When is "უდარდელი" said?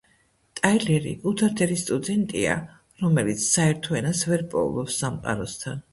1.31-1.77